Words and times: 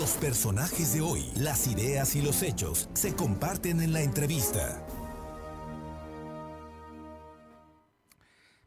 Los 0.00 0.12
personajes 0.12 0.94
de 0.94 1.02
hoy, 1.02 1.30
las 1.36 1.66
ideas 1.66 2.16
y 2.16 2.22
los 2.22 2.42
hechos 2.42 2.88
se 2.94 3.14
comparten 3.14 3.82
en 3.82 3.92
la 3.92 4.00
entrevista. 4.00 4.82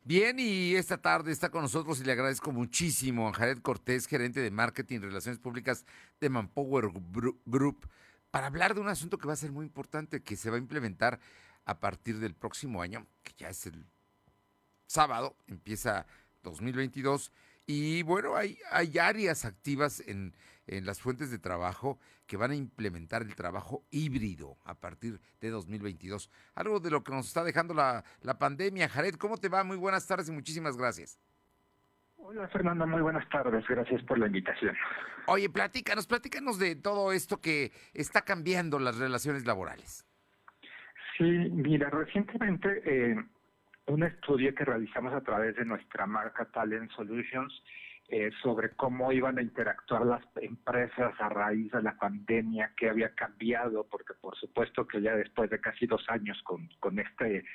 Bien, 0.04 0.38
y 0.38 0.76
esta 0.76 1.00
tarde 1.00 1.32
está 1.32 1.50
con 1.50 1.64
nosotros 1.64 2.00
y 2.00 2.04
le 2.04 2.12
agradezco 2.12 2.52
muchísimo 2.52 3.28
a 3.28 3.34
Jared 3.34 3.64
Cortés, 3.64 4.06
gerente 4.06 4.42
de 4.42 4.52
Marketing 4.52 4.98
y 4.98 5.06
Relaciones 5.06 5.40
Públicas 5.40 5.88
de 6.22 6.30
Manpower 6.30 6.92
Group, 7.48 7.90
para 8.30 8.46
hablar 8.46 8.76
de 8.76 8.82
un 8.82 8.90
asunto 8.90 9.18
que 9.18 9.26
va 9.26 9.34
a 9.34 9.38
ser 9.38 9.52
muy 9.52 9.66
importante, 9.66 10.22
que 10.22 10.36
se 10.36 10.52
va 10.52 10.58
a 10.58 10.60
implementar 10.60 11.20
a 11.66 11.80
partir 11.80 12.20
del 12.20 12.36
próximo 12.36 12.80
año, 12.84 13.08
que 13.24 13.34
ya 13.40 13.50
es 13.50 13.66
el 13.66 13.88
sábado, 14.86 15.36
empieza 15.48 16.06
2022. 16.44 17.32
Y 17.66 18.04
bueno, 18.04 18.36
hay, 18.36 18.58
hay 18.72 18.98
áreas 18.98 19.46
activas 19.46 20.02
en, 20.08 20.34
en 20.68 20.86
las 20.86 21.02
fuentes 21.02 21.32
de 21.32 21.40
trabajo 21.40 22.00
que 22.28 22.38
van 22.38 22.52
a 22.52 22.56
implementar 22.56 23.22
el 23.22 23.36
trabajo 23.36 23.86
híbrido 23.92 24.58
a 24.66 24.76
partir 24.76 25.20
de 25.40 25.50
2022. 25.50 26.30
Algo 26.56 26.80
de 26.80 26.92
lo 26.92 27.04
que 27.04 27.14
nos 27.14 27.28
está 27.28 27.44
dejando 27.44 27.74
la, 27.74 28.04
la 28.22 28.38
pandemia. 28.38 28.90
Jared, 28.90 29.16
¿cómo 29.16 29.38
te 29.38 29.50
va? 29.50 29.64
Muy 29.64 29.78
buenas 29.78 30.08
tardes 30.08 30.30
y 30.30 30.32
muchísimas 30.32 30.78
gracias. 30.78 31.20
Hola 32.26 32.48
Fernando, 32.48 32.88
muy 32.88 33.02
buenas 33.02 33.28
tardes, 33.28 33.66
gracias 33.68 34.02
por 34.04 34.18
la 34.18 34.28
invitación. 34.28 34.74
Oye, 35.28 35.50
platícanos, 35.50 36.08
platícanos 36.08 36.58
de 36.58 36.78
todo 36.78 37.12
esto 37.12 37.42
que 37.42 37.74
está 37.94 38.22
cambiando 38.22 38.80
las 38.80 38.98
relaciones 38.98 39.46
laborales. 39.46 40.06
Sí, 41.18 41.24
mira, 41.24 41.90
recientemente 41.90 42.82
eh, 42.86 43.16
un 43.88 44.04
estudio 44.04 44.54
que 44.56 44.66
realizamos 44.66 45.14
a 45.14 45.22
través 45.22 45.56
de 45.56 45.66
nuestra 45.66 46.06
marca 46.06 46.46
Talent 46.46 46.92
Solutions 46.92 47.54
eh, 48.10 48.32
sobre 48.42 48.72
cómo 48.72 49.12
iban 49.12 49.38
a 49.38 49.42
interactuar 49.42 50.06
las 50.06 50.24
empresas 50.36 51.14
a 51.20 51.30
raíz 51.30 51.72
de 51.72 51.82
la 51.82 51.98
pandemia, 51.98 52.74
qué 52.78 52.90
había 52.90 53.14
cambiado, 53.16 53.88
porque 53.90 54.14
por 54.20 54.36
supuesto 54.38 54.88
que 54.88 55.02
ya 55.02 55.16
después 55.16 55.50
de 55.50 55.60
casi 55.60 55.86
dos 55.86 56.04
años 56.10 56.42
con, 56.44 56.68
con 56.80 57.00
este 57.00 57.46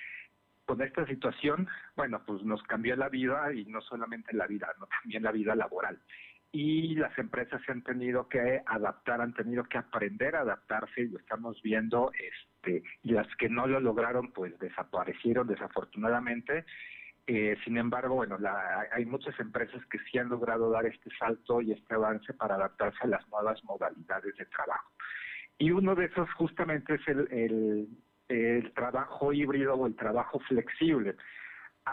con 0.65 0.83
esta 0.83 1.07
situación, 1.07 1.67
bueno, 1.97 2.23
pues 2.27 2.43
nos 2.43 2.63
cambió 2.65 2.95
la 2.95 3.09
vida 3.09 3.51
y 3.55 3.65
no 3.65 3.81
solamente 3.81 4.37
la 4.37 4.47
vida, 4.47 4.69
no 4.79 4.87
también 4.87 5.23
la 5.23 5.33
vida 5.33 5.55
laboral. 5.55 5.99
Y 6.51 6.95
las 6.95 7.17
empresas 7.19 7.61
se 7.67 7.73
han 7.73 7.83
tenido 7.83 8.29
que 8.29 8.63
adaptar, 8.67 9.21
han 9.21 9.35
tenido 9.35 9.65
que 9.65 9.79
aprender 9.79 10.35
a 10.35 10.41
adaptarse 10.41 11.03
y 11.03 11.09
lo 11.09 11.19
estamos 11.19 11.61
viendo, 11.63 12.11
este, 12.13 12.83
y 13.03 13.13
las 13.13 13.29
que 13.37 13.49
no 13.49 13.67
lo 13.67 13.81
lograron, 13.81 14.33
pues 14.33 14.59
desaparecieron 14.59 15.47
desafortunadamente 15.47 16.65
eh, 17.31 17.59
sin 17.63 17.77
embargo, 17.77 18.15
bueno, 18.15 18.39
hay 18.91 19.05
muchas 19.05 19.39
empresas 19.39 19.85
que 19.91 19.99
sí 19.99 20.17
han 20.17 20.31
logrado 20.31 20.71
dar 20.71 20.87
este 20.87 21.11
salto 21.19 21.61
y 21.61 21.73
este 21.73 21.95
avance 21.95 22.33
para 22.33 22.55
adaptarse 22.55 23.01
a 23.03 23.07
las 23.07 23.29
nuevas 23.29 23.63
modalidades 23.65 24.35
de 24.39 24.47
trabajo. 24.47 24.91
Y 25.59 25.71
uno 25.71 25.95
de 25.95 26.07
esos 26.07 26.33
justamente 26.33 26.95
es 26.95 27.07
el, 27.07 27.87
el, 28.29 28.73
trabajo 28.73 29.31
híbrido 29.35 29.75
o 29.75 29.87
el 29.87 29.95
trabajo 29.95 30.39
flexible. 30.49 31.17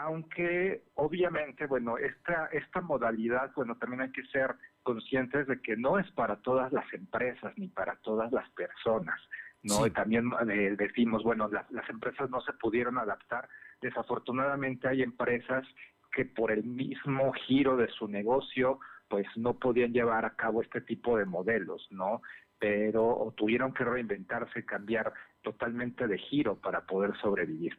Aunque 0.02 0.82
obviamente, 0.94 1.66
bueno, 1.66 1.96
esta, 1.98 2.46
esta 2.52 2.80
modalidad, 2.80 3.52
bueno, 3.54 3.76
también 3.76 4.02
hay 4.02 4.12
que 4.12 4.24
ser 4.26 4.54
conscientes 4.82 5.46
de 5.46 5.60
que 5.60 5.76
no 5.76 5.98
es 5.98 6.10
para 6.12 6.36
todas 6.36 6.72
las 6.72 6.92
empresas 6.92 7.52
ni 7.56 7.68
para 7.68 7.96
todas 7.96 8.32
las 8.32 8.48
personas. 8.50 9.20
¿no? 9.62 9.86
Y 9.86 9.90
también 9.90 10.30
eh, 10.48 10.76
decimos, 10.78 11.24
bueno, 11.24 11.48
las 11.48 11.90
empresas 11.90 12.30
no 12.30 12.40
se 12.40 12.52
pudieron 12.52 12.98
adaptar 12.98 13.48
Desafortunadamente 13.80 14.88
hay 14.88 15.02
empresas 15.02 15.66
que 16.12 16.24
por 16.24 16.50
el 16.50 16.64
mismo 16.64 17.32
giro 17.32 17.76
de 17.76 17.88
su 17.88 18.08
negocio 18.08 18.78
pues 19.08 19.26
no 19.36 19.54
podían 19.58 19.92
llevar 19.92 20.24
a 20.24 20.34
cabo 20.34 20.62
este 20.62 20.80
tipo 20.80 21.16
de 21.16 21.26
modelos, 21.26 21.86
¿no? 21.90 22.22
Pero 22.58 23.32
tuvieron 23.36 23.72
que 23.72 23.84
reinventarse, 23.84 24.64
cambiar 24.64 25.12
totalmente 25.42 26.08
de 26.08 26.18
giro 26.18 26.56
para 26.56 26.80
poder 26.86 27.16
sobrevivir. 27.18 27.78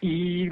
Y 0.00 0.48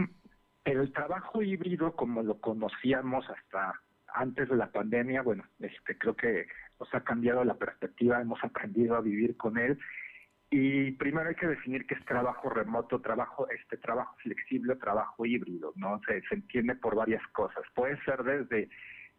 el 0.67 0.93
trabajo 0.93 1.43
híbrido, 1.43 1.95
como 1.95 2.23
lo 2.23 2.41
conocíamos 2.41 3.29
hasta 3.31 3.81
antes 4.13 4.49
de 4.49 4.57
la 4.57 4.71
pandemia, 4.71 5.23
bueno, 5.23 5.45
este, 5.61 5.97
creo 5.97 6.17
que 6.17 6.47
nos 6.81 6.93
ha 6.95 7.03
cambiado 7.03 7.45
la 7.45 7.55
perspectiva, 7.55 8.21
hemos 8.21 8.43
aprendido 8.43 8.97
a 8.97 9.01
vivir 9.01 9.37
con 9.37 9.59
él 9.59 9.79
y 10.51 10.93
primero 10.93 11.29
hay 11.29 11.35
que 11.35 11.47
definir 11.47 11.87
qué 11.87 11.95
es 11.95 12.05
trabajo 12.05 12.49
remoto, 12.49 13.01
trabajo 13.01 13.49
este 13.51 13.77
trabajo 13.77 14.17
flexible, 14.23 14.77
trabajo 14.77 15.27
híbrido, 15.27 15.73
¿no? 15.77 16.01
Se, 16.07 16.21
se 16.23 16.35
entiende 16.37 16.77
por 16.77 16.95
varias 16.95 17.27
cosas. 17.29 17.63
Puede 17.75 18.01
ser 18.05 18.23
desde 18.23 18.69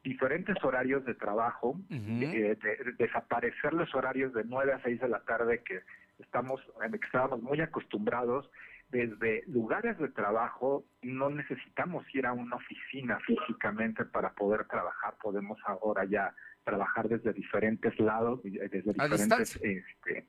diferentes 0.04 0.56
horarios 0.64 1.04
de 1.06 1.16
trabajo, 1.16 1.80
eh, 1.90 2.58
desaparecer 2.98 3.74
los 3.74 3.94
horarios 3.94 4.34
de 4.34 4.44
9 4.46 4.74
a 4.74 4.82
6 4.82 5.02
de 5.02 5.10
la 5.10 5.20
tarde 5.22 5.62
que 5.64 5.82
estamos 6.20 6.62
que 6.62 7.06
estábamos 7.06 7.42
muy 7.42 7.60
acostumbrados 7.62 8.50
desde 8.90 9.44
lugares 9.48 9.98
de 9.98 10.10
trabajo 10.10 10.86
no 11.02 11.30
necesitamos 11.30 12.06
ir 12.14 12.26
a 12.26 12.34
una 12.34 12.56
oficina 12.56 13.20
físicamente 13.20 14.06
para 14.06 14.34
poder 14.34 14.66
trabajar, 14.68 15.16
podemos 15.22 15.60
ahora 15.66 16.06
ya 16.06 16.34
trabajar 16.64 17.10
desde 17.10 17.34
diferentes 17.34 17.98
lados, 18.00 18.42
desde 18.44 18.94
diferentes 18.94 19.60
este, 19.62 20.28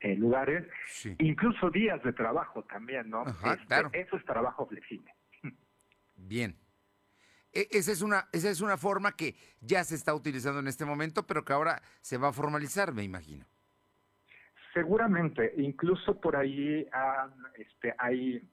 eh, 0.00 0.16
lugares, 0.16 0.66
incluso 1.18 1.70
días 1.70 2.02
de 2.02 2.12
trabajo 2.12 2.64
también, 2.64 3.10
¿no? 3.10 3.24
Este, 3.26 4.00
eso 4.00 4.16
es 4.16 4.24
trabajo 4.24 4.66
flexible. 4.66 5.12
Bien. 6.14 6.56
E, 7.52 7.68
esa 7.70 7.92
es, 7.92 8.02
una, 8.02 8.28
esa 8.32 8.50
es 8.50 8.60
una 8.60 8.76
forma 8.76 9.12
que 9.12 9.34
ya 9.60 9.84
se 9.84 9.94
está 9.94 10.14
utilizando 10.14 10.60
en 10.60 10.68
este 10.68 10.84
momento, 10.84 11.26
pero 11.26 11.44
que 11.44 11.52
ahora 11.52 11.82
se 12.00 12.18
va 12.18 12.28
a 12.28 12.32
formalizar, 12.32 12.92
me 12.92 13.04
imagino. 13.04 13.46
Seguramente, 14.76 15.54
incluso 15.56 16.20
por 16.20 16.36
ahí 16.36 16.86
este, 17.56 17.94
hay, 17.96 18.46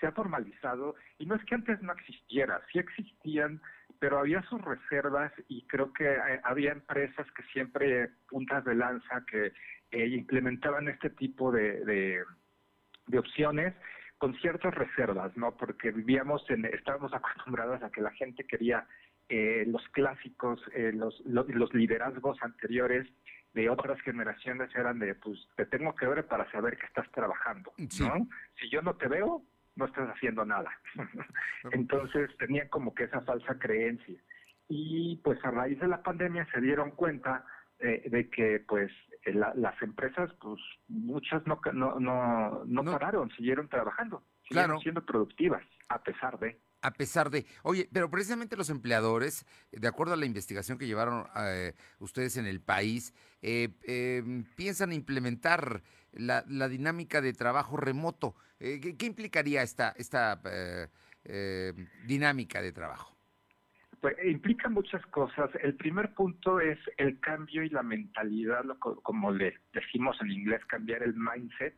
se 0.00 0.06
ha 0.06 0.12
formalizado, 0.12 0.94
y 1.18 1.26
no 1.26 1.34
es 1.34 1.44
que 1.44 1.56
antes 1.56 1.82
no 1.82 1.92
existiera, 1.92 2.62
sí 2.72 2.78
existían, 2.78 3.60
pero 3.98 4.18
había 4.18 4.40
sus 4.44 4.62
reservas 4.62 5.30
y 5.46 5.66
creo 5.66 5.92
que 5.92 6.10
eh, 6.10 6.40
había 6.44 6.72
empresas 6.72 7.26
que 7.32 7.42
siempre 7.52 8.08
puntas 8.30 8.64
de 8.64 8.76
lanza 8.76 9.22
que 9.30 9.52
eh, 9.90 10.06
implementaban 10.06 10.88
este 10.88 11.10
tipo 11.10 11.52
de, 11.52 11.84
de, 11.84 13.18
opciones 13.18 13.74
con 14.16 14.34
ciertas 14.36 14.74
reservas, 14.74 15.36
¿no? 15.36 15.54
Porque 15.54 15.90
vivíamos 15.90 16.48
en, 16.48 16.64
estábamos 16.64 17.12
acostumbrados 17.12 17.82
a 17.82 17.90
que 17.90 18.00
la 18.00 18.12
gente 18.12 18.44
quería 18.44 18.86
eh, 19.28 19.64
los 19.66 19.86
clásicos, 19.88 20.62
eh, 20.74 20.92
los, 20.94 21.20
los, 21.26 21.74
liderazgos 21.74 22.38
anteriores 22.40 23.06
de 23.54 23.70
otras 23.70 24.00
generaciones 24.02 24.74
eran 24.74 24.98
de, 24.98 25.14
pues, 25.14 25.38
te 25.56 25.66
tengo 25.66 25.94
que 25.94 26.06
ver 26.06 26.26
para 26.26 26.50
saber 26.50 26.76
que 26.76 26.86
estás 26.86 27.10
trabajando, 27.12 27.72
¿no? 27.78 28.28
Si 28.60 28.70
yo 28.70 28.82
no 28.82 28.94
te 28.96 29.08
veo, 29.08 29.42
no 29.76 29.86
estás 29.86 30.08
haciendo 30.08 30.44
nada. 30.44 30.70
Entonces 31.72 32.30
tenían 32.38 32.68
como 32.68 32.94
que 32.94 33.04
esa 33.04 33.20
falsa 33.22 33.58
creencia. 33.58 34.18
Y 34.68 35.16
pues 35.24 35.42
a 35.44 35.50
raíz 35.50 35.80
de 35.80 35.88
la 35.88 36.02
pandemia 36.02 36.46
se 36.52 36.60
dieron 36.60 36.90
cuenta 36.90 37.44
de 37.80 38.28
que 38.28 38.64
pues 38.66 38.90
eh, 39.24 39.32
las 39.32 39.82
empresas, 39.82 40.30
pues 40.40 40.60
muchas 40.88 41.46
no, 41.46 41.60
no, 41.72 41.98
no, 42.00 42.64
no, 42.64 42.84
pararon, 42.84 43.30
siguieron 43.30 43.68
trabajando, 43.68 44.22
siguieron 44.48 44.80
siendo 44.80 45.04
productivas, 45.04 45.62
a 45.88 46.02
pesar 46.02 46.38
de. 46.38 46.58
A 46.80 46.92
pesar 46.92 47.30
de, 47.30 47.44
oye, 47.62 47.88
pero 47.92 48.08
precisamente 48.10 48.56
los 48.56 48.70
empleadores, 48.70 49.46
de 49.72 49.88
acuerdo 49.88 50.14
a 50.14 50.16
la 50.16 50.26
investigación 50.26 50.78
que 50.78 50.86
llevaron 50.86 51.26
eh, 51.36 51.74
ustedes 51.98 52.36
en 52.36 52.46
el 52.46 52.60
país, 52.60 53.14
eh, 53.42 53.70
em, 53.82 54.44
piensan 54.56 54.92
implementar 54.92 55.82
la, 56.12 56.42
dinámica 56.68 57.20
de 57.20 57.32
trabajo 57.32 57.76
remoto. 57.76 58.34
¿qué, 58.58 58.96
¿qué, 58.96 59.06
implicaría 59.06 59.62
esta, 59.62 59.94
esta 59.96 60.40
dinámica 62.06 62.62
de 62.62 62.72
trabajo? 62.72 63.18
Pues 64.00 64.16
implica 64.24 64.68
muchas 64.68 65.04
cosas. 65.06 65.50
El 65.60 65.74
primer 65.74 66.14
punto 66.14 66.60
es 66.60 66.78
el 66.98 67.18
cambio 67.18 67.64
y 67.64 67.68
la 67.68 67.82
mentalidad, 67.82 68.64
como 68.78 69.32
le 69.32 69.58
decimos 69.72 70.16
en 70.20 70.30
inglés, 70.30 70.64
cambiar 70.66 71.02
el 71.02 71.14
mindset 71.14 71.74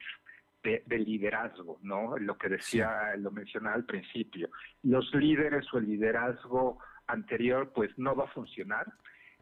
de, 0.62 0.98
liderazgo, 0.98 1.78
¿no? 1.82 2.16
Lo 2.18 2.36
que 2.36 2.48
decía, 2.48 3.14
lo 3.16 3.30
mencionaba 3.30 3.76
al 3.76 3.84
principio. 3.84 4.50
Los 4.82 5.12
líderes 5.14 5.66
o 5.72 5.78
el 5.78 5.86
liderazgo 5.86 6.78
anterior, 7.06 7.72
pues 7.74 7.90
no 7.98 8.14
va 8.14 8.24
a 8.24 8.32
funcionar. 8.32 8.86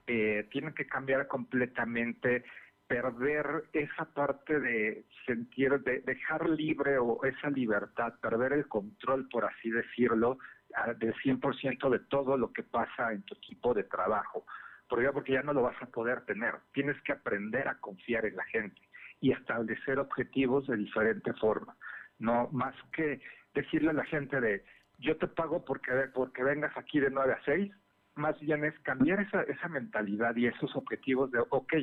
Eh, 0.07 0.47
tienen 0.51 0.75
que 0.75 0.87
cambiar 0.87 1.27
completamente 1.27 2.45
perder 2.87 3.65
esa 3.73 4.07
parte 4.07 4.59
de 4.61 5.05
sentir, 5.27 5.79
de 5.81 6.01
dejar 6.01 6.49
libre 6.49 6.99
o 6.99 7.23
esa 7.25 7.51
libertad, 7.51 8.15
perder 8.21 8.55
el 8.55 8.67
control, 8.67 9.29
por 9.29 9.45
así 9.45 9.71
decirlo, 9.71 10.39
del 10.97 11.15
100% 11.15 11.91
de 11.91 11.99
todo 12.01 12.37
lo 12.37 12.53
que 12.53 12.63
pasa 12.63 13.13
en 13.13 13.23
tu 13.23 13.35
equipo 13.35 13.75
de 13.75 13.85
trabajo. 13.85 14.47
¿Por 14.89 15.13
Porque 15.13 15.33
ya 15.33 15.43
no 15.43 15.53
lo 15.53 15.63
vas 15.63 15.81
a 15.83 15.87
poder 15.87 16.25
tener. 16.25 16.55
Tienes 16.73 17.01
que 17.03 17.13
aprender 17.13 17.69
a 17.69 17.79
confiar 17.79 18.25
en 18.25 18.37
la 18.37 18.45
gente 18.45 18.88
y 19.21 19.33
establecer 19.33 19.99
objetivos 19.99 20.67
de 20.67 20.77
diferente 20.77 21.33
forma. 21.35 21.77
No 22.19 22.49
más 22.53 22.75
que 22.93 23.21
decirle 23.55 23.91
a 23.91 23.95
la 23.95 24.05
gente 24.05 24.41
de 24.41 24.65
yo 24.99 25.17
te 25.17 25.29
pago 25.29 25.65
porque, 25.65 25.93
porque 26.13 26.43
vengas 26.43 26.77
aquí 26.77 26.99
de 27.01 27.11
9 27.11 27.33
a 27.33 27.45
6, 27.45 27.71
más 28.17 28.39
bien 28.41 28.65
es 28.65 28.79
cambiar 28.81 29.21
esa, 29.21 29.43
esa 29.43 29.69
mentalidad 29.69 30.35
y 30.37 30.47
esos 30.47 30.75
objetivos 30.75 31.31
de, 31.31 31.39
ok, 31.51 31.75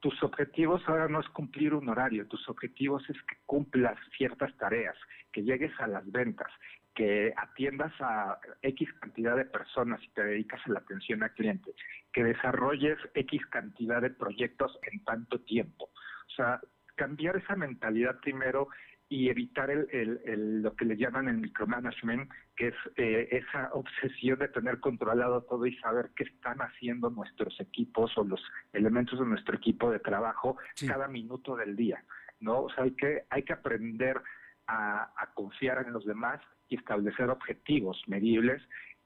tus 0.00 0.22
objetivos 0.22 0.82
ahora 0.86 1.08
no 1.08 1.20
es 1.20 1.28
cumplir 1.28 1.74
un 1.74 1.88
horario, 1.88 2.26
tus 2.26 2.48
objetivos 2.48 3.02
es 3.10 3.16
que 3.22 3.36
cumplas 3.44 3.98
ciertas 4.16 4.56
tareas, 4.56 4.96
que 5.32 5.42
llegues 5.42 5.72
a 5.80 5.86
las 5.86 6.10
ventas, 6.10 6.50
que 6.94 7.32
atiendas 7.36 7.92
a 8.00 8.38
X 8.62 8.88
cantidad 9.00 9.36
de 9.36 9.44
personas 9.44 10.02
y 10.02 10.08
te 10.08 10.24
dedicas 10.24 10.60
a 10.64 10.70
la 10.70 10.78
atención 10.78 11.22
al 11.22 11.34
cliente, 11.34 11.74
que 12.12 12.24
desarrolles 12.24 12.98
X 13.14 13.46
cantidad 13.46 14.00
de 14.00 14.10
proyectos 14.10 14.78
en 14.90 15.04
tanto 15.04 15.40
tiempo. 15.40 15.90
O 16.36 16.42
sea, 16.42 16.60
cambiar 16.96 17.36
esa 17.36 17.56
mentalidad 17.56 18.20
primero 18.20 18.68
y 19.08 19.30
evitar 19.30 19.70
el, 19.70 19.88
el, 20.24 20.62
lo 20.62 20.74
que 20.74 20.84
le 20.84 20.96
llaman 20.96 21.28
el 21.28 21.38
micromanagement, 21.38 22.30
que 22.56 22.68
es 22.68 22.74
eh, 22.96 23.28
esa 23.30 23.70
obsesión 23.72 24.38
de 24.38 24.48
tener 24.48 24.80
controlado 24.80 25.44
todo 25.44 25.64
y 25.64 25.76
saber 25.76 26.10
qué 26.14 26.24
están 26.24 26.58
haciendo 26.58 27.08
nuestros 27.10 27.58
equipos 27.60 28.12
o 28.18 28.24
los 28.24 28.42
elementos 28.72 29.18
de 29.18 29.26
nuestro 29.26 29.56
equipo 29.56 29.90
de 29.90 30.00
trabajo 30.00 30.56
cada 30.86 31.08
minuto 31.08 31.56
del 31.56 31.76
día, 31.76 32.04
¿no? 32.40 32.62
O 32.62 32.70
sea, 32.70 32.84
hay 32.84 32.92
que, 32.92 33.22
hay 33.30 33.44
que 33.44 33.52
aprender 33.52 34.20
a, 34.66 35.12
a 35.16 35.32
confiar 35.34 35.86
en 35.86 35.92
los 35.92 36.04
demás 36.04 36.40
y 36.68 36.76
establecer 36.76 37.30
objetivos 37.30 38.02
medibles 38.08 38.60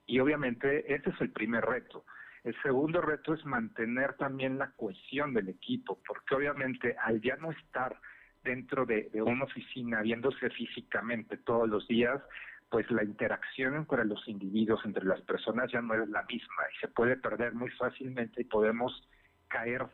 y 0.06 0.18
obviamente 0.18 0.92
ese 0.92 1.10
es 1.10 1.20
el 1.20 1.30
primer 1.30 1.64
reto. 1.64 2.04
El 2.44 2.60
segundo 2.62 3.00
reto 3.00 3.34
es 3.34 3.44
mantener 3.44 4.14
también 4.14 4.58
la 4.58 4.70
cohesión 4.72 5.34
del 5.34 5.48
equipo, 5.48 6.00
porque 6.06 6.34
obviamente 6.34 6.96
al 6.98 7.20
ya 7.20 7.37
no 7.37 7.50
estar 7.50 7.96
dentro 8.42 8.87
de, 8.87 9.10
una 9.22 9.44
oficina 9.44 10.00
viéndose 10.00 10.48
físicamente 10.50 11.37
todos 11.37 11.69
los 11.69 11.87
días, 11.87 12.22
pues 12.70 12.90
la 12.90 13.04
interacción 13.04 13.75
entre 13.75 14.04
los 14.04 14.26
individuos, 14.28 14.81
entre 14.84 15.04
las 15.04 15.20
personas 15.22 15.70
ya 15.70 15.82
no 15.82 15.94
es 15.94 16.08
la 16.08 16.22
misma 16.22 16.62
y 16.75 16.81
se 16.81 16.88
puede 16.88 17.16
perder 17.16 17.52
muy 17.52 17.69
fácilmente 17.70 18.42
y 18.42 18.44
podemos 18.44 19.06
caer 19.48 19.87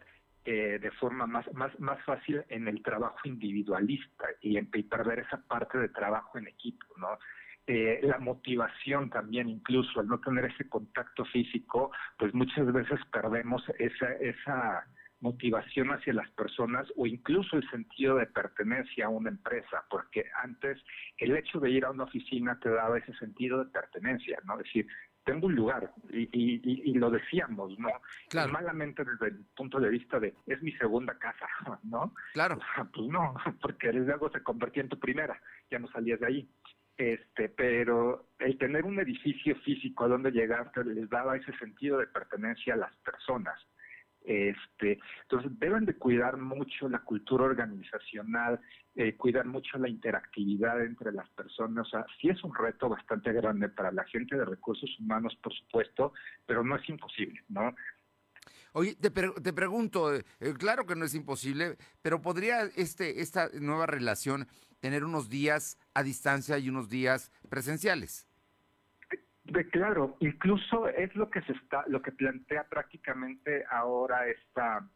eh, 0.45 0.79
de 0.81 0.91
forma 0.93 1.27
más, 1.27 1.53
más, 1.55 1.79
más 1.81 2.01
fácil 2.05 2.45
en 2.49 2.69
el 2.69 2.83
trabajo 2.83 3.19
individualista 3.25 4.27
y, 4.41 4.59
en, 4.59 4.69
y 4.73 4.83
perder 4.85 5.21
esa 5.21 5.39
parte 5.49 5.79
de 5.79 5.89
trabajo 5.89 6.39
en 6.39 6.47
equipo, 6.47 6.87
¿no? 6.99 7.19
Eh, 7.69 7.99
la 8.03 8.19
motivación 8.19 9.11
también, 9.11 9.49
incluso 9.49 9.99
al 9.99 10.07
no 10.07 10.21
tener 10.21 10.45
ese 10.45 10.69
contacto 10.69 11.25
físico, 11.25 11.91
pues 12.17 12.33
muchas 12.33 12.73
veces 12.73 13.01
perdemos 13.11 13.65
esa, 13.79 14.13
esa 14.21 14.87
motivación 15.21 15.91
hacia 15.91 16.13
las 16.13 16.31
personas 16.31 16.87
o 16.97 17.07
incluso 17.07 17.57
el 17.57 17.69
sentido 17.71 18.17
de 18.17 18.27
pertenencia 18.27 19.07
a 19.07 19.09
una 19.09 19.31
empresa, 19.31 19.85
porque 19.91 20.27
antes 20.43 20.79
el 21.19 21.37
hecho 21.37 21.59
de 21.59 21.71
ir 21.71 21.85
a 21.85 21.91
una 21.91 22.05
oficina 22.05 22.59
te 22.61 22.71
daba 22.71 22.99
ese 22.99 23.13
sentido 23.15 23.65
de 23.65 23.71
pertenencia, 23.71 24.39
¿no? 24.45 24.61
Es 24.61 24.65
decir, 24.65 24.87
tengo 25.25 25.47
un 25.47 25.57
lugar 25.57 25.93
y, 26.11 26.29
y, 26.33 26.95
lo 26.95 27.11
decíamos, 27.11 27.77
¿no? 27.81 27.89
Claro. 28.29 28.53
Malamente 28.53 29.05
desde 29.05 29.27
el 29.27 29.45
punto 29.57 29.81
de 29.81 29.89
vista 29.89 30.21
de 30.21 30.35
es 30.47 30.63
mi 30.63 30.71
segunda 30.73 31.19
casa, 31.19 31.49
¿no? 31.83 32.15
Claro. 32.33 32.61
pues 32.95 33.09
no, 33.09 33.35
porque 33.61 33.93
luego 33.93 34.31
se 34.31 34.43
convertía 34.45 34.85
en 34.85 34.89
tu 34.89 35.01
primera, 35.01 35.41
ya 35.69 35.81
no 35.81 35.89
salías 35.89 36.21
de 36.21 36.27
ahí 36.27 36.49
este, 36.97 37.49
pero 37.51 38.29
el 38.39 38.57
tener 38.59 38.85
un 38.85 38.99
edificio 38.99 39.55
físico 39.57 40.05
a 40.05 40.09
donde 40.09 40.31
llegar 40.31 40.73
les 40.85 41.09
daba 41.11 41.37
ese 41.37 41.53
sentido 41.59 41.99
de 41.99 42.07
pertenencia 42.07 42.75
a 42.75 42.79
las 42.79 42.97
personas. 42.97 43.59
Este, 44.27 44.99
entonces 45.23 45.53
deben 45.61 45.85
de 45.85 45.95
cuidar 45.95 46.37
mucho 46.37 46.89
la 46.89 46.99
cultura 46.99 47.45
organizacional, 47.45 48.61
eh, 48.97 49.15
cuidar 49.17 49.47
mucho 49.47 49.79
la 49.79 49.89
interactividad 49.89 50.85
entre 50.85 51.13
las 51.13 51.29
personas. 51.31 51.87
O 51.87 51.91
sea, 51.91 52.07
sí 52.21 52.29
es 52.29 52.43
un 52.43 52.53
reto 52.53 52.89
bastante 52.89 53.33
grande 53.33 53.69
para 53.69 53.93
la 53.93 54.03
gente 54.05 54.37
de 54.37 54.45
recursos 54.45 54.91
humanos, 54.99 55.39
por 55.41 55.55
supuesto, 55.55 56.13
pero 56.45 56.65
no 56.65 56.75
es 56.75 56.89
imposible, 56.89 57.41
¿no? 57.49 57.73
Oye, 58.73 58.97
te, 58.97 59.11
te 59.11 59.53
pregunto, 59.53 60.13
eh, 60.15 60.25
claro 60.59 60.87
que 60.87 60.97
no 60.97 61.05
es 61.05 61.15
imposible, 61.15 61.77
pero 62.03 62.21
podría 62.21 62.63
este, 62.77 63.23
esta 63.23 63.49
nueva 63.61 63.87
relación 63.87 64.49
tener 64.87 65.03
unos 65.03 65.29
días 65.29 65.77
a 65.95 66.05
distancia 66.05 66.59
y 66.59 66.69
unos 66.69 66.89
días 66.89 67.33
presenciales. 67.49 68.29
De, 69.43 69.69
claro, 69.69 70.17
incluso 70.21 70.89
es 70.89 71.13
lo 71.17 71.29
que 71.29 71.43
se 71.43 71.55
está, 71.55 71.83
lo 71.89 72.01
que 72.01 72.13
plantea 72.13 72.69
prácticamente 72.69 73.65
ahora 73.69 74.29
esta, 74.29 74.89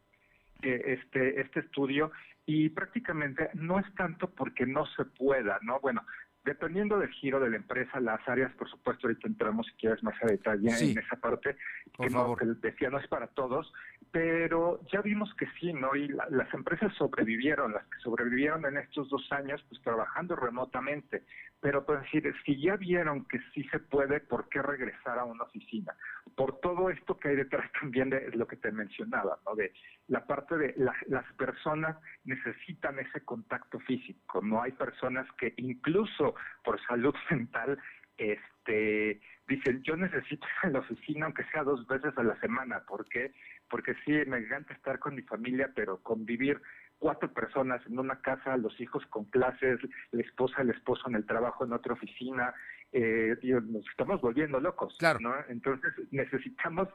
eh, 0.61 0.97
este, 0.97 1.41
este 1.41 1.59
estudio 1.59 2.13
y 2.45 2.69
prácticamente 2.69 3.49
no 3.53 3.79
es 3.79 3.95
tanto 3.95 4.29
porque 4.29 4.65
no 4.65 4.85
se 4.95 5.03
pueda, 5.03 5.59
¿no? 5.61 5.81
Bueno, 5.81 6.05
Dependiendo 6.43 6.97
del 6.97 7.11
giro 7.11 7.39
de 7.39 7.51
la 7.51 7.57
empresa, 7.57 7.99
las 7.99 8.27
áreas, 8.27 8.51
por 8.53 8.67
supuesto, 8.67 9.05
ahorita 9.05 9.27
entramos 9.27 9.67
si 9.67 9.73
quieres 9.73 10.01
más 10.01 10.15
a 10.23 10.25
detalle 10.25 10.69
en 10.69 10.97
esa 10.97 11.15
parte, 11.17 11.55
que, 11.95 12.09
no, 12.09 12.35
que 12.35 12.45
decía 12.45 12.89
no 12.89 12.97
es 12.97 13.07
para 13.07 13.27
todos, 13.27 13.71
pero 14.11 14.81
ya 14.91 15.01
vimos 15.01 15.33
que 15.35 15.47
sí, 15.59 15.71
¿no? 15.71 15.95
Y 15.95 16.09
las 16.09 16.53
empresas 16.53 16.93
sobrevivieron, 16.95 17.71
las 17.71 17.85
que 17.85 17.97
sobrevivieron 17.99 18.65
en 18.65 18.77
estos 18.77 19.09
dos 19.09 19.25
años, 19.31 19.63
pues 19.69 19.81
trabajando 19.81 20.35
remotamente. 20.35 21.23
Pero 21.61 21.85
pues 21.85 22.01
decir, 22.01 22.33
si 22.45 22.61
ya 22.61 22.75
vieron 22.75 23.25
que 23.25 23.39
sí 23.53 23.63
se 23.69 23.79
puede, 23.79 24.19
¿por 24.19 24.49
qué 24.49 24.61
regresar 24.61 25.17
a 25.17 25.23
una 25.23 25.43
oficina? 25.43 25.95
Por 26.35 26.59
todo 26.59 26.89
esto 26.89 27.17
que 27.17 27.29
hay 27.29 27.35
detrás 27.37 27.71
también 27.79 28.09
de 28.09 28.31
lo 28.31 28.47
que 28.47 28.57
te 28.57 28.71
mencionaba, 28.71 29.39
¿no? 29.45 29.55
De 29.55 29.71
la 30.07 30.25
parte 30.25 30.57
de 30.57 30.75
las 31.07 31.33
personas 31.33 31.97
necesitan 32.25 32.99
ese 32.99 33.21
contacto 33.23 33.79
físico, 33.79 34.41
¿no? 34.41 34.61
Hay 34.61 34.73
personas 34.73 35.25
que 35.37 35.53
incluso 35.57 36.35
por 36.65 36.81
salud 36.85 37.15
mental 37.31 37.77
este 38.17 39.19
dicen 39.47 39.81
yo 39.83 39.95
necesito 39.95 40.45
ir 40.45 40.69
a 40.69 40.69
la 40.69 40.79
oficina 40.79 41.25
aunque 41.25 41.43
sea 41.45 41.63
dos 41.63 41.85
veces 41.87 42.17
a 42.17 42.23
la 42.23 42.39
semana 42.39 42.83
¿por 42.87 43.07
qué? 43.09 43.33
porque 43.69 43.93
sí 44.05 44.11
me 44.27 44.37
encanta 44.37 44.73
estar 44.73 44.99
con 44.99 45.15
mi 45.15 45.21
familia 45.23 45.71
pero 45.75 46.01
convivir 46.01 46.61
cuatro 46.99 47.33
personas 47.33 47.81
en 47.87 47.99
una 47.99 48.21
casa 48.21 48.57
los 48.57 48.79
hijos 48.79 49.05
con 49.07 49.25
clases 49.25 49.79
la 50.11 50.21
esposa 50.21 50.61
el 50.61 50.69
esposo 50.69 51.07
en 51.07 51.15
el 51.15 51.25
trabajo 51.25 51.65
en 51.65 51.73
otra 51.73 51.93
oficina 51.93 52.53
eh, 52.93 53.35
nos 53.43 53.87
estamos 53.89 54.21
volviendo 54.21 54.59
locos 54.59 54.95
claro. 54.99 55.19
¿no? 55.19 55.33
entonces 55.49 55.93
necesitamos 56.11 56.89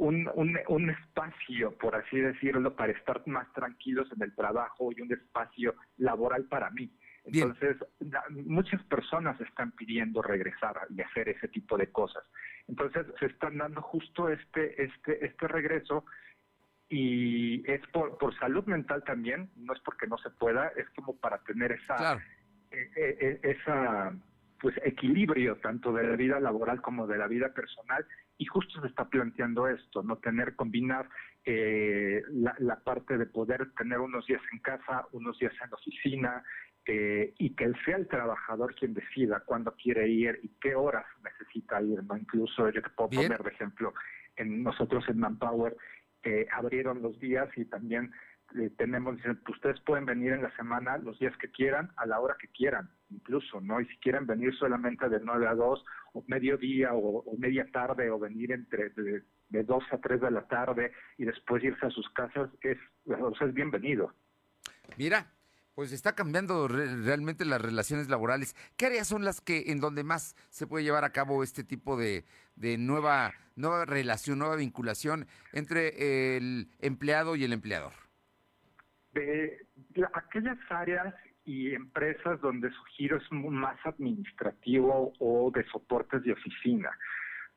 un, 0.00 0.30
un, 0.34 0.58
un, 0.68 0.90
espacio, 0.90 1.76
por 1.76 1.94
así 1.94 2.18
decirlo, 2.18 2.74
para 2.74 2.92
estar 2.92 3.22
más 3.26 3.52
tranquilos 3.52 4.10
en 4.16 4.22
el 4.22 4.34
trabajo 4.34 4.90
y 4.96 5.02
un 5.02 5.12
espacio 5.12 5.74
laboral 5.98 6.44
para 6.44 6.70
mí. 6.70 6.90
Entonces, 7.24 7.76
muchas 8.30 8.82
personas 8.84 9.40
están 9.40 9.72
pidiendo 9.72 10.22
regresar 10.22 10.76
y 10.88 11.00
hacer 11.02 11.28
ese 11.28 11.48
tipo 11.48 11.76
de 11.76 11.90
cosas. 11.90 12.24
Entonces, 12.66 13.06
se 13.18 13.26
están 13.26 13.58
dando 13.58 13.82
justo 13.82 14.28
este, 14.28 14.82
este, 14.82 15.24
este 15.24 15.48
regreso 15.48 16.04
y 16.88 17.62
es 17.70 17.86
por, 17.88 18.18
por 18.18 18.36
salud 18.38 18.64
mental 18.64 19.04
también, 19.04 19.50
no 19.56 19.72
es 19.72 19.80
porque 19.80 20.08
no 20.08 20.18
se 20.18 20.30
pueda, 20.30 20.68
es 20.76 20.88
como 20.90 21.16
para 21.16 21.38
tener 21.38 21.72
esa, 21.72 22.20
e, 22.70 22.90
e, 22.96 23.40
e, 23.42 23.50
esa 23.50 24.12
pues 24.60 24.74
equilibrio 24.84 25.56
tanto 25.56 25.92
de 25.92 26.02
la 26.02 26.16
vida 26.16 26.38
laboral 26.38 26.82
como 26.82 27.06
de 27.06 27.16
la 27.16 27.26
vida 27.28 27.52
personal. 27.54 28.04
Y 28.36 28.46
justo 28.46 28.80
se 28.80 28.88
está 28.88 29.08
planteando 29.08 29.68
esto, 29.68 30.02
no 30.02 30.16
tener 30.16 30.54
combinar 30.56 31.08
eh, 31.44 32.22
la, 32.30 32.54
la, 32.58 32.76
parte 32.80 33.18
de 33.18 33.26
poder 33.26 33.70
tener 33.72 33.98
unos 33.98 34.26
días 34.26 34.42
en 34.52 34.58
casa, 34.60 35.06
unos 35.12 35.38
días 35.38 35.52
en 35.62 35.70
la 35.70 35.76
oficina, 35.76 36.42
eh, 36.86 37.34
y 37.38 37.54
que 37.54 37.72
sea 37.84 37.96
el 37.96 38.08
trabajador 38.08 38.74
quien 38.74 38.94
decida 38.94 39.42
cuándo 39.44 39.74
quiere 39.74 40.08
ir 40.08 40.40
y 40.42 40.48
qué 40.60 40.74
horas 40.74 41.04
necesita 41.22 41.80
ir, 41.82 42.02
¿no? 42.04 42.16
Incluso 42.16 42.70
yo 42.70 42.82
te 42.82 42.90
puedo 42.90 43.10
poner 43.10 43.42
de 43.42 43.50
ejemplo, 43.50 43.92
en 44.36 44.62
nosotros 44.62 45.04
en 45.08 45.18
Manpower 45.18 45.76
eh, 46.22 46.46
abrieron 46.52 47.02
los 47.02 47.18
días 47.20 47.48
y 47.56 47.64
también 47.66 48.12
eh, 48.58 48.70
tenemos, 48.76 49.16
ustedes 49.48 49.80
pueden 49.80 50.06
venir 50.06 50.32
en 50.32 50.42
la 50.42 50.54
semana 50.56 50.98
los 50.98 51.18
días 51.18 51.36
que 51.36 51.50
quieran, 51.50 51.92
a 51.96 52.06
la 52.06 52.18
hora 52.18 52.36
que 52.40 52.48
quieran, 52.48 52.90
incluso, 53.10 53.60
¿no? 53.60 53.80
Y 53.80 53.86
si 53.86 53.96
quieren 53.98 54.26
venir 54.26 54.54
solamente 54.56 55.08
de 55.08 55.20
9 55.20 55.46
a 55.46 55.54
2, 55.54 55.84
o 56.14 56.24
mediodía, 56.26 56.92
o, 56.94 57.18
o 57.18 57.36
media 57.38 57.66
tarde, 57.72 58.10
o 58.10 58.18
venir 58.18 58.52
entre 58.52 58.90
de, 58.90 59.22
de 59.50 59.62
2 59.62 59.84
a 59.92 59.98
3 59.98 60.20
de 60.20 60.30
la 60.30 60.48
tarde 60.48 60.92
y 61.18 61.24
después 61.24 61.62
irse 61.62 61.86
a 61.86 61.90
sus 61.90 62.08
casas, 62.10 62.50
es, 62.62 62.78
o 63.06 63.34
sea, 63.36 63.46
es 63.46 63.54
bienvenido. 63.54 64.12
Mira, 64.96 65.26
pues 65.80 65.92
está 65.92 66.14
cambiando 66.14 66.68
realmente 66.68 67.46
las 67.46 67.58
relaciones 67.58 68.10
laborales. 68.10 68.54
¿Qué 68.76 68.84
áreas 68.84 69.08
son 69.08 69.24
las 69.24 69.40
que 69.40 69.72
en 69.72 69.80
donde 69.80 70.04
más 70.04 70.36
se 70.50 70.66
puede 70.66 70.84
llevar 70.84 71.06
a 71.06 71.12
cabo 71.12 71.42
este 71.42 71.64
tipo 71.64 71.96
de, 71.96 72.22
nueva, 72.76 73.32
nueva 73.56 73.86
relación, 73.86 74.40
nueva 74.40 74.56
vinculación 74.56 75.26
entre 75.54 76.36
el 76.36 76.68
empleado 76.80 77.34
y 77.34 77.44
el 77.44 77.54
empleador? 77.54 77.92
De, 79.14 79.56
aquellas 80.12 80.58
áreas 80.68 81.14
y 81.46 81.72
empresas 81.72 82.38
donde 82.42 82.68
su 82.68 82.82
giro 82.98 83.16
es 83.16 83.32
más 83.32 83.78
administrativo 83.86 85.14
o 85.18 85.50
de 85.50 85.64
soportes 85.70 86.22
de 86.24 86.32
oficina. 86.32 86.90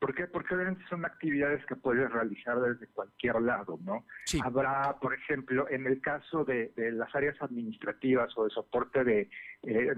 ¿Por 0.04 0.14
qué? 0.14 0.26
Porque 0.26 0.54
obviamente 0.54 0.84
son 0.90 1.02
actividades 1.06 1.64
que 1.64 1.76
puedes 1.76 2.12
realizar 2.12 2.60
desde 2.60 2.88
cualquier 2.88 3.40
lado, 3.40 3.78
¿no? 3.82 4.04
Habrá, 4.42 4.98
por 5.00 5.14
ejemplo, 5.14 5.66
en 5.70 5.86
el 5.86 6.02
caso 6.02 6.44
de, 6.44 6.74
las 6.76 7.14
áreas 7.14 7.40
administrativas 7.40 8.30
o 8.36 8.44
de 8.44 8.50
soporte 8.50 9.02
de, 9.02 9.30
eh, 9.62 9.94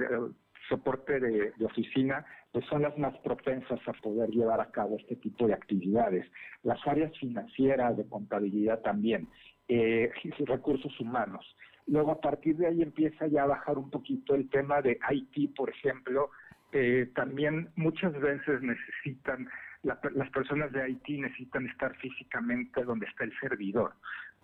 soporte 0.69 1.19
de, 1.19 1.53
oficina, 1.65 2.25
pues 2.53 2.65
son 2.67 2.83
las 2.83 2.97
más 2.97 3.19
propensas 3.19 3.81
a 3.85 3.93
poder 3.95 4.31
llevar 4.31 4.61
a 4.61 4.71
cabo 4.71 4.97
este 4.97 5.17
tipo 5.17 5.49
de 5.49 5.55
actividades. 5.55 6.25
Las 6.63 6.79
áreas 6.87 7.11
financieras, 7.19 7.97
de 7.97 8.07
contabilidad 8.09 8.83
también. 8.83 9.27
eh, 9.67 10.13
recursos 10.47 11.01
humanos. 11.01 11.45
Luego 11.89 12.13
a 12.13 12.21
partir 12.21 12.57
de 12.59 12.69
ahí 12.69 12.81
empieza 12.81 13.27
ya 13.27 13.43
a 13.43 13.47
bajar 13.47 13.77
un 13.77 13.91
poquito 13.91 14.37
el 14.37 14.49
tema 14.51 14.81
de 14.83 15.01
IT, 15.11 15.57
por 15.57 15.69
ejemplo. 15.69 16.31
Eh, 16.71 17.11
también 17.15 17.71
muchas 17.75 18.13
veces 18.21 18.61
necesitan, 18.61 19.49
las 19.83 20.31
personas 20.31 20.73
de 20.73 20.91
IT 20.91 21.09
necesitan 21.21 21.67
estar 21.67 21.95
físicamente 21.97 22.85
donde 22.85 23.07
está 23.07 23.25
el 23.25 23.39
servidor. 23.39 23.95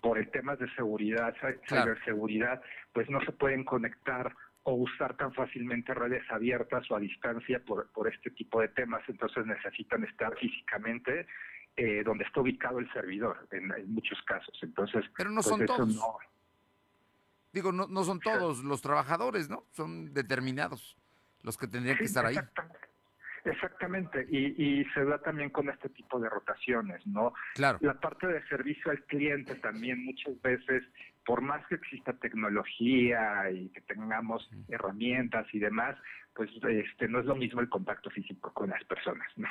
Por 0.00 0.18
el 0.18 0.30
tema 0.30 0.56
de 0.56 0.68
seguridad, 0.74 1.34
ciberseguridad, 1.68 2.60
pues 2.92 3.08
no 3.08 3.20
se 3.20 3.32
pueden 3.32 3.64
conectar 3.64 4.34
o 4.64 4.74
usar 4.74 5.16
tan 5.16 5.32
fácilmente 5.32 5.92
redes 5.94 6.22
abiertas 6.30 6.88
o 6.90 6.96
a 6.96 7.00
distancia 7.00 7.60
por, 7.64 7.90
por 7.90 8.08
este 8.08 8.30
tipo 8.30 8.60
de 8.60 8.68
temas, 8.68 9.02
entonces 9.08 9.44
necesitan 9.46 10.04
estar 10.04 10.36
físicamente 10.36 11.26
eh, 11.76 12.02
donde 12.04 12.24
está 12.24 12.40
ubicado 12.40 12.78
el 12.78 12.92
servidor 12.92 13.48
en, 13.50 13.72
muchos 13.92 14.20
casos. 14.22 14.56
Entonces, 14.62 15.04
pero 15.16 15.30
no 15.30 15.36
pues 15.36 15.46
son 15.46 15.66
todos. 15.66 16.06
Digo, 17.52 17.72
no, 17.72 17.86
no 17.86 18.04
son 18.04 18.20
todos 18.20 18.62
los 18.62 18.82
trabajadores, 18.82 19.48
¿no? 19.48 19.64
Son 19.72 20.12
determinados 20.14 20.96
los 21.42 21.56
que 21.58 21.66
tendrían 21.66 21.98
que 21.98 22.04
estar 22.04 22.24
ahí. 22.24 22.36
Exactamente, 22.36 22.78
y, 24.30 24.80
y 24.80 24.84
se 24.94 25.04
da 25.04 25.18
también 25.18 25.50
con 25.50 25.68
este 25.68 25.88
tipo 25.88 26.18
de 26.20 26.28
rotaciones, 26.28 27.06
¿no? 27.06 27.32
Claro. 27.54 27.78
La 27.80 27.94
parte 27.94 28.26
de 28.26 28.42
servicio 28.46 28.90
al 28.90 29.02
cliente 29.04 29.54
también 29.56 30.04
muchas 30.04 30.40
veces, 30.42 30.84
por 31.24 31.40
más 31.40 31.66
que 31.66 31.76
exista 31.76 32.12
tecnología 32.14 33.50
y 33.50 33.68
que 33.70 33.80
tengamos 33.82 34.48
herramientas 34.68 35.46
y 35.52 35.58
demás, 35.58 35.96
pues 36.34 36.50
este 36.64 37.08
no 37.08 37.20
es 37.20 37.26
lo 37.26 37.34
mismo 37.34 37.60
el 37.60 37.68
contacto 37.68 38.10
físico 38.10 38.52
con 38.52 38.70
las 38.70 38.82
personas, 38.84 39.28
¿no? 39.36 39.48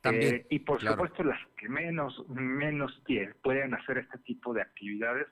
También, 0.00 0.36
eh, 0.36 0.46
y 0.50 0.58
por 0.60 0.80
supuesto 0.80 1.24
las 1.24 1.40
que 1.56 1.68
menos 1.68 2.28
menos 2.28 3.02
pueden 3.42 3.74
hacer 3.74 3.98
este 3.98 4.18
tipo 4.18 4.54
de 4.54 4.62
actividades 4.62 5.26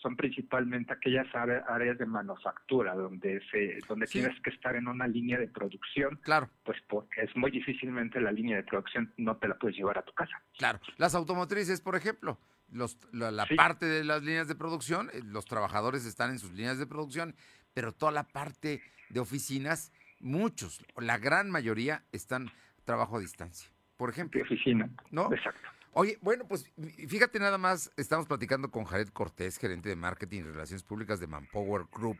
son 0.00 0.16
principalmente 0.16 0.92
aquellas 0.92 1.26
áreas 1.34 1.98
de 1.98 2.06
manufactura 2.06 2.94
donde 2.94 3.40
se 3.50 3.78
donde 3.88 4.06
tienes 4.06 4.38
que 4.40 4.50
estar 4.50 4.74
en 4.76 4.88
una 4.88 5.06
línea 5.06 5.38
de 5.38 5.48
producción. 5.48 6.18
Claro. 6.22 6.48
Pues 6.64 6.78
porque 6.88 7.22
es 7.22 7.36
muy 7.36 7.50
difícilmente 7.50 8.20
la 8.20 8.32
línea 8.32 8.56
de 8.56 8.62
producción 8.62 9.12
no 9.16 9.36
te 9.36 9.48
la 9.48 9.56
puedes 9.56 9.76
llevar 9.76 9.98
a 9.98 10.02
tu 10.02 10.12
casa. 10.12 10.40
Claro. 10.56 10.80
Las 10.96 11.14
automotrices, 11.14 11.80
por 11.80 11.96
ejemplo, 11.96 12.38
los, 12.72 12.98
la, 13.12 13.46
parte 13.56 13.86
de 13.86 14.04
las 14.04 14.22
líneas 14.22 14.48
de 14.48 14.54
producción, 14.54 15.10
eh, 15.12 15.20
los 15.24 15.44
trabajadores 15.44 16.06
están 16.06 16.30
en 16.30 16.38
sus 16.38 16.52
líneas 16.52 16.78
de 16.78 16.86
producción, 16.86 17.34
pero 17.74 17.92
toda 17.92 18.12
la 18.12 18.24
parte 18.24 18.82
de 19.08 19.20
oficinas, 19.20 19.92
muchos, 20.20 20.84
la 20.96 21.18
gran 21.18 21.50
mayoría 21.50 22.04
están 22.12 22.50
trabajo 22.84 23.16
a 23.16 23.20
distancia. 23.20 23.70
Por 23.96 24.10
ejemplo. 24.10 24.38
De 24.38 24.44
oficina. 24.44 24.88
¿No? 25.10 25.32
Exacto. 25.32 25.68
Oye, 25.92 26.18
bueno, 26.22 26.46
pues 26.46 26.70
fíjate 27.08 27.40
nada 27.40 27.58
más, 27.58 27.90
estamos 27.96 28.28
platicando 28.28 28.70
con 28.70 28.84
Jared 28.84 29.08
Cortés, 29.08 29.58
gerente 29.58 29.88
de 29.88 29.96
marketing 29.96 30.40
y 30.40 30.42
relaciones 30.42 30.84
públicas 30.84 31.18
de 31.18 31.26
Manpower 31.26 31.86
Group. 31.92 32.18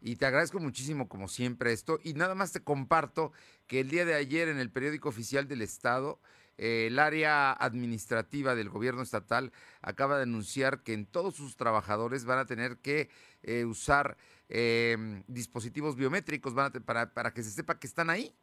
Y 0.00 0.16
te 0.16 0.24
agradezco 0.24 0.58
muchísimo, 0.58 1.06
como 1.06 1.28
siempre, 1.28 1.74
esto. 1.74 2.00
Y 2.02 2.14
nada 2.14 2.34
más 2.34 2.52
te 2.52 2.60
comparto 2.60 3.32
que 3.66 3.80
el 3.80 3.90
día 3.90 4.06
de 4.06 4.14
ayer 4.14 4.48
en 4.48 4.58
el 4.58 4.70
periódico 4.70 5.10
oficial 5.10 5.46
del 5.48 5.60
Estado, 5.60 6.18
eh, 6.56 6.86
el 6.86 6.98
área 6.98 7.52
administrativa 7.52 8.54
del 8.54 8.70
gobierno 8.70 9.02
estatal 9.02 9.52
acaba 9.82 10.16
de 10.16 10.22
anunciar 10.22 10.82
que 10.82 10.94
en 10.94 11.04
todos 11.04 11.34
sus 11.34 11.56
trabajadores 11.56 12.24
van 12.24 12.38
a 12.38 12.46
tener 12.46 12.78
que 12.78 13.10
eh, 13.42 13.66
usar 13.66 14.16
em, 14.48 15.24
dispositivos 15.26 15.94
biométricos 15.94 16.54
para, 16.86 17.12
para 17.12 17.34
que 17.34 17.42
se 17.42 17.50
sepa 17.50 17.78
que 17.78 17.86
están 17.86 18.08
ahí 18.08 18.34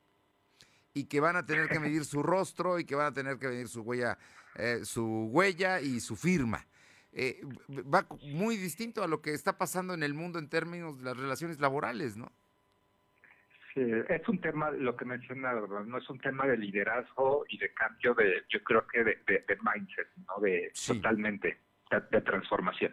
y 0.98 1.06
que 1.06 1.20
van 1.20 1.36
a 1.36 1.46
tener 1.46 1.68
que 1.68 1.80
medir 1.80 2.06
su 2.06 2.24
rostro 2.24 2.80
y 2.80 2.86
que 2.86 2.96
van 2.96 3.08
a 3.08 3.14
tener 3.14 3.38
que 3.38 3.48
medir 3.48 3.68
su 3.68 3.82
huella, 3.82 4.18
eh, 4.56 4.80
su 4.84 5.30
huella 5.32 5.80
y 5.80 6.00
su 6.00 6.16
firma. 6.16 6.66
Eh, 7.14 7.42
va 7.70 8.08
muy 8.24 8.58
distinto 8.58 9.04
a 9.04 9.08
lo 9.08 9.22
que 9.22 9.34
está 9.34 9.58
pasando 9.58 9.94
en 9.94 10.02
el 10.02 10.14
mundo 10.14 10.40
en 10.40 10.50
términos 10.50 10.98
de 10.98 11.06
las 11.06 11.18
relaciones 11.18 11.60
laborales, 11.60 12.18
¿no? 12.18 12.32
Sí, 13.74 13.82
es 14.10 14.28
un 14.28 14.42
tema, 14.42 14.72
lo 14.72 14.96
que 14.96 15.06
menciona, 15.06 15.54
no 15.54 15.98
es 16.00 16.10
un 16.10 16.20
tema 16.20 16.48
de 16.48 16.58
liderazgo 16.58 17.46
y 17.48 17.60
de 17.60 17.72
cambio 17.74 18.16
de, 18.16 18.44
yo 18.50 18.64
creo 18.64 18.88
que 18.88 19.04
de, 19.04 19.58
mindset, 19.62 20.08
¿no? 20.28 20.42
De 20.42 20.72
totalmente 20.88 21.60
de, 21.92 22.22
transformación. 22.22 22.92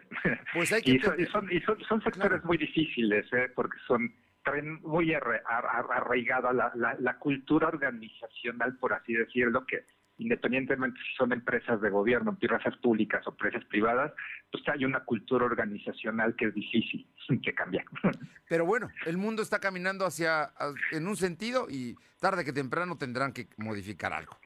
Pues 0.53 0.71
hay 0.71 0.81
que 0.83 0.91
y, 0.91 0.99
son, 0.99 1.51
y, 1.51 1.59
son, 1.61 2.01
sectores 2.03 2.43
muy 2.43 2.57
difíciles, 2.57 3.25
¿eh? 3.33 3.51
porque 3.55 3.77
son 3.87 4.13
muy 4.83 5.13
arraigada 5.13 6.53
la, 6.53 6.71
la, 6.99 7.17
cultura 7.17 7.67
organizacional, 7.67 8.77
por 8.77 8.93
así 8.93 9.13
decirlo, 9.13 9.65
que 9.65 9.85
independientemente 10.17 10.99
si 10.99 11.15
son 11.15 11.33
empresas 11.33 11.81
de 11.81 11.89
gobierno, 11.89 12.31
empresas 12.31 12.75
públicas 12.77 13.25
o 13.27 13.31
empresas 13.31 13.65
privadas, 13.65 14.13
pues 14.51 14.63
hay 14.69 14.85
una 14.85 15.03
cultura 15.03 15.45
organizacional 15.45 16.35
que 16.35 16.45
es 16.45 16.53
difícil 16.53 17.07
que 17.43 17.53
cambiar. 17.53 17.85
Pero 18.47 18.65
bueno, 18.65 18.89
el 19.05 19.17
mundo 19.17 19.41
está 19.41 19.59
caminando 19.59 20.05
hacia 20.05 20.51
en 20.91 21.07
un 21.07 21.15
sentido 21.15 21.67
y 21.69 21.95
tarde 22.19 22.45
que 22.45 22.53
temprano 22.53 22.97
tendrán 22.97 23.33
que 23.33 23.47
modificar 23.57 24.13
algo. 24.13 24.37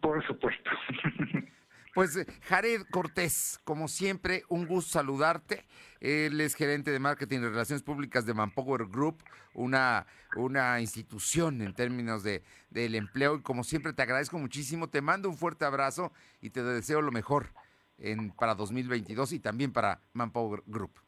Por 0.00 0.24
supuesto. 0.26 0.70
Pues 1.94 2.16
eh, 2.16 2.26
Jared 2.42 2.82
Cortés, 2.90 3.60
como 3.64 3.86
siempre, 3.88 4.42
un 4.48 4.66
gusto 4.66 4.92
saludarte. 4.92 5.64
Él 6.00 6.40
es 6.40 6.54
gerente 6.54 6.90
de 6.90 6.98
marketing 6.98 7.38
y 7.38 7.44
relaciones 7.44 7.82
públicas 7.82 8.26
de 8.26 8.34
Manpower 8.34 8.86
Group, 8.86 9.22
una, 9.54 10.06
una 10.36 10.80
institución 10.80 11.62
en 11.62 11.72
términos 11.72 12.24
de, 12.24 12.42
del 12.70 12.96
empleo. 12.96 13.36
Y 13.36 13.42
como 13.42 13.62
siempre, 13.62 13.92
te 13.92 14.02
agradezco 14.02 14.38
muchísimo. 14.38 14.88
Te 14.88 15.00
mando 15.00 15.28
un 15.28 15.36
fuerte 15.36 15.64
abrazo 15.64 16.12
y 16.40 16.50
te 16.50 16.62
deseo 16.64 17.00
lo 17.00 17.12
mejor 17.12 17.50
en, 17.98 18.30
para 18.32 18.54
2022 18.54 19.32
y 19.32 19.38
también 19.38 19.72
para 19.72 20.00
Manpower 20.12 20.62
Group. 20.66 21.00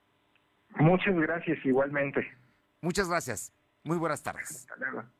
Muchas 0.76 1.16
gracias, 1.16 1.59
igualmente. 1.64 2.26
Muchas 2.81 3.09
gracias. 3.09 3.52
Muy 3.83 3.97
buenas 3.99 4.23
tardes. 4.23 4.66
Hasta 4.71 4.76
luego. 4.76 5.15